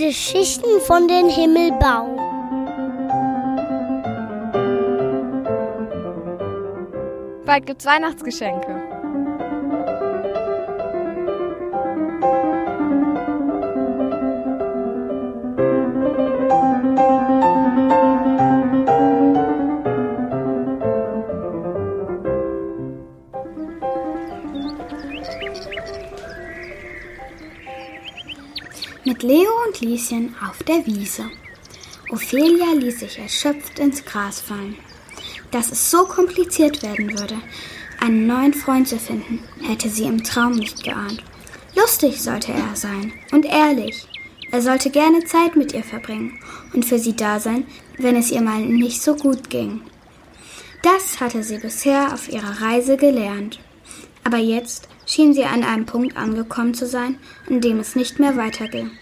Geschichten 0.00 0.80
von 0.86 1.08
den 1.08 1.28
Himmelbau. 1.28 2.16
Bald 7.44 7.66
gibt's 7.66 7.84
Weihnachtsgeschenke. 7.84 8.89
Mit 29.10 29.24
Leo 29.24 29.50
und 29.66 29.80
Lieschen 29.80 30.36
auf 30.48 30.62
der 30.62 30.86
Wiese. 30.86 31.28
Ophelia 32.12 32.74
ließ 32.74 33.00
sich 33.00 33.18
erschöpft 33.18 33.80
ins 33.80 34.04
Gras 34.04 34.38
fallen. 34.38 34.76
Dass 35.50 35.72
es 35.72 35.90
so 35.90 36.04
kompliziert 36.04 36.80
werden 36.84 37.18
würde, 37.18 37.34
einen 38.00 38.28
neuen 38.28 38.54
Freund 38.54 38.86
zu 38.86 39.00
finden, 39.00 39.42
hätte 39.62 39.88
sie 39.88 40.04
im 40.04 40.22
Traum 40.22 40.52
nicht 40.52 40.84
geahnt. 40.84 41.24
Lustig 41.74 42.22
sollte 42.22 42.52
er 42.52 42.76
sein 42.76 43.12
und 43.32 43.46
ehrlich. 43.46 44.06
Er 44.52 44.62
sollte 44.62 44.90
gerne 44.90 45.24
Zeit 45.24 45.56
mit 45.56 45.74
ihr 45.74 45.82
verbringen 45.82 46.38
und 46.72 46.84
für 46.84 47.00
sie 47.00 47.16
da 47.16 47.40
sein, 47.40 47.66
wenn 47.98 48.14
es 48.14 48.30
ihr 48.30 48.42
mal 48.42 48.60
nicht 48.60 49.02
so 49.02 49.16
gut 49.16 49.50
ging. 49.50 49.80
Das 50.84 51.18
hatte 51.18 51.42
sie 51.42 51.58
bisher 51.58 52.14
auf 52.14 52.28
ihrer 52.28 52.62
Reise 52.62 52.96
gelernt. 52.96 53.58
Aber 54.22 54.38
jetzt 54.38 54.86
schien 55.10 55.34
sie 55.34 55.44
an 55.44 55.64
einem 55.64 55.86
Punkt 55.86 56.16
angekommen 56.16 56.72
zu 56.72 56.86
sein, 56.86 57.18
an 57.48 57.60
dem 57.60 57.80
es 57.80 57.96
nicht 57.96 58.20
mehr 58.20 58.36
weiterging. 58.36 58.92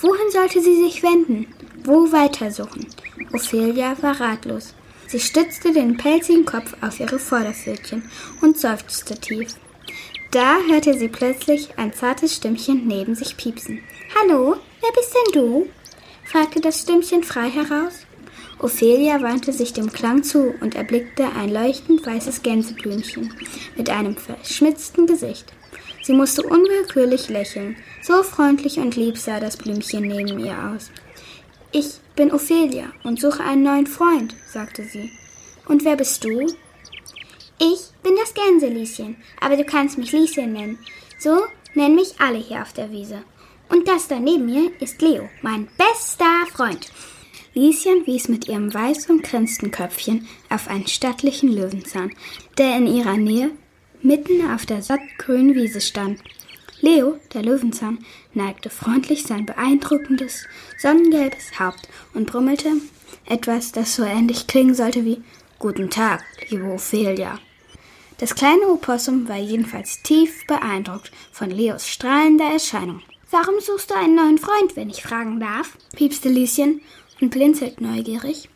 Wohin 0.00 0.30
sollte 0.32 0.60
sie 0.60 0.82
sich 0.82 1.02
wenden? 1.02 1.46
Wo 1.84 2.10
weitersuchen? 2.10 2.88
Ophelia 3.32 3.96
war 4.02 4.20
ratlos. 4.20 4.74
Sie 5.06 5.20
stützte 5.20 5.72
den 5.72 5.96
pelzigen 5.96 6.44
Kopf 6.44 6.74
auf 6.80 6.98
ihre 6.98 7.18
Vorderpfötchen 7.18 8.10
und 8.40 8.58
seufzte 8.58 9.14
tief. 9.14 9.54
Da 10.32 10.56
hörte 10.68 10.98
sie 10.98 11.08
plötzlich 11.08 11.78
ein 11.78 11.92
zartes 11.92 12.34
Stimmchen 12.34 12.86
neben 12.86 13.14
sich 13.14 13.36
piepsen. 13.36 13.80
Hallo, 14.18 14.56
wer 14.80 14.92
bist 14.92 15.14
denn 15.14 15.40
du? 15.40 15.68
fragte 16.24 16.60
das 16.60 16.80
Stimmchen 16.80 17.22
frei 17.22 17.50
heraus. 17.50 18.06
Ophelia 18.58 19.20
wandte 19.22 19.52
sich 19.52 19.72
dem 19.72 19.92
Klang 19.92 20.22
zu 20.22 20.54
und 20.60 20.76
erblickte 20.76 21.26
ein 21.36 21.52
leuchtend 21.52 22.06
weißes 22.06 22.42
Gänseblümchen 22.42 23.34
mit 23.76 23.90
einem 23.90 24.16
verschmitzten 24.16 25.06
Gesicht. 25.06 25.52
Sie 26.02 26.12
musste 26.12 26.42
unwillkürlich 26.42 27.28
lächeln. 27.28 27.76
So 28.02 28.22
freundlich 28.22 28.78
und 28.78 28.96
lieb 28.96 29.16
sah 29.16 29.38
das 29.38 29.56
Blümchen 29.56 30.02
neben 30.02 30.38
ihr 30.38 30.56
aus. 30.74 30.90
Ich 31.70 32.00
bin 32.16 32.32
Ophelia 32.32 32.92
und 33.04 33.20
suche 33.20 33.42
einen 33.42 33.62
neuen 33.62 33.86
Freund, 33.86 34.34
sagte 34.46 34.84
sie. 34.84 35.10
Und 35.68 35.84
wer 35.84 35.96
bist 35.96 36.24
du? 36.24 36.46
Ich 37.58 37.80
bin 38.02 38.16
das 38.16 38.34
Gänselieschen, 38.34 39.16
aber 39.40 39.56
du 39.56 39.64
kannst 39.64 39.96
mich 39.96 40.12
Lieschen 40.12 40.52
nennen. 40.52 40.78
So 41.18 41.44
nennen 41.74 41.94
mich 41.94 42.20
alle 42.20 42.38
hier 42.38 42.62
auf 42.62 42.72
der 42.72 42.90
Wiese. 42.90 43.22
Und 43.68 43.86
das 43.86 44.08
da 44.08 44.18
neben 44.18 44.46
mir 44.46 44.72
ist 44.80 45.00
Leo, 45.00 45.28
mein 45.40 45.68
bester 45.78 46.46
Freund. 46.52 46.90
Lieschen 47.54 48.06
wies 48.06 48.28
mit 48.28 48.48
ihrem 48.48 48.74
weiß 48.74 49.08
umkränzten 49.08 49.70
Köpfchen 49.70 50.26
auf 50.50 50.68
einen 50.68 50.86
stattlichen 50.88 51.50
Löwenzahn, 51.52 52.12
der 52.58 52.76
in 52.76 52.86
ihrer 52.86 53.16
Nähe 53.16 53.52
mitten 54.02 54.50
auf 54.50 54.66
der 54.66 54.82
sattgrünen 54.82 55.54
Wiese 55.54 55.80
stand. 55.80 56.20
Leo, 56.80 57.18
der 57.32 57.42
Löwenzahn, 57.42 58.04
neigte 58.34 58.68
freundlich 58.68 59.22
sein 59.24 59.46
beeindruckendes, 59.46 60.46
sonnengelbes 60.78 61.58
Haupt 61.58 61.88
und 62.12 62.26
brummelte 62.26 62.72
etwas, 63.26 63.72
das 63.72 63.94
so 63.94 64.02
ähnlich 64.02 64.46
klingen 64.46 64.74
sollte 64.74 65.04
wie 65.04 65.22
Guten 65.58 65.90
Tag, 65.90 66.24
liebe 66.50 66.64
Ophelia. 66.64 67.38
Das 68.18 68.34
kleine 68.34 68.66
Opossum 68.68 69.28
war 69.28 69.36
jedenfalls 69.36 70.02
tief 70.02 70.46
beeindruckt 70.48 71.12
von 71.30 71.50
Leos 71.50 71.88
strahlender 71.88 72.46
Erscheinung. 72.52 73.00
Warum 73.30 73.60
suchst 73.60 73.90
du 73.90 73.94
einen 73.94 74.16
neuen 74.16 74.38
Freund, 74.38 74.74
wenn 74.74 74.90
ich 74.90 75.02
fragen 75.02 75.38
darf? 75.38 75.76
piepste 75.94 76.28
Lieschen 76.28 76.80
und 77.20 77.30
blinzelt 77.30 77.80
neugierig. 77.80 78.48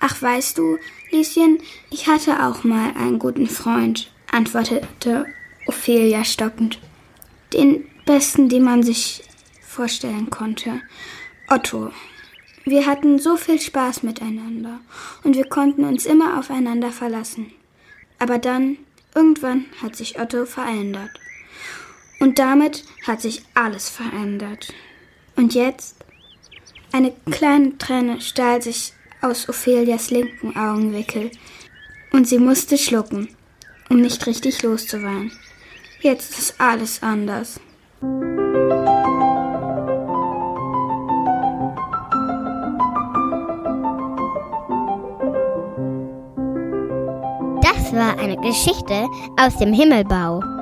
Ach, 0.00 0.20
weißt 0.20 0.58
du, 0.58 0.78
Lieschen, 1.10 1.60
ich 1.90 2.08
hatte 2.08 2.44
auch 2.44 2.64
mal 2.64 2.92
einen 2.96 3.18
guten 3.18 3.46
Freund, 3.46 4.10
antwortete 4.38 5.26
Ophelia 5.66 6.24
stockend. 6.24 6.78
Den 7.52 7.84
besten, 8.06 8.48
den 8.48 8.62
man 8.62 8.84
sich 8.84 9.24
vorstellen 9.60 10.30
konnte. 10.30 10.80
Otto. 11.48 11.90
Wir 12.64 12.86
hatten 12.86 13.18
so 13.18 13.36
viel 13.36 13.60
Spaß 13.60 14.04
miteinander 14.04 14.78
und 15.24 15.34
wir 15.34 15.46
konnten 15.46 15.84
uns 15.84 16.06
immer 16.06 16.38
aufeinander 16.38 16.92
verlassen. 16.92 17.50
Aber 18.20 18.38
dann, 18.38 18.76
irgendwann, 19.14 19.64
hat 19.82 19.96
sich 19.96 20.20
Otto 20.20 20.46
verändert. 20.46 21.10
Und 22.20 22.38
damit 22.38 22.84
hat 23.06 23.20
sich 23.20 23.42
alles 23.54 23.88
verändert. 23.88 24.72
Und 25.34 25.54
jetzt 25.54 25.96
eine 26.92 27.12
kleine 27.30 27.76
Träne 27.78 28.20
stahl 28.20 28.62
sich 28.62 28.92
aus 29.20 29.48
Ophelias 29.48 30.10
linken 30.10 30.56
Augenwickel, 30.56 31.32
und 32.10 32.26
sie 32.26 32.38
musste 32.38 32.78
schlucken, 32.78 33.28
um 33.88 34.00
nicht 34.00 34.26
richtig 34.26 34.62
loszuweinen. 34.62 35.32
Jetzt 36.00 36.38
ist 36.38 36.60
alles 36.60 37.02
anders. 37.02 37.60
Das 47.62 47.92
war 47.92 48.18
eine 48.18 48.36
Geschichte 48.36 49.06
aus 49.40 49.56
dem 49.58 49.72
Himmelbau. 49.72 50.57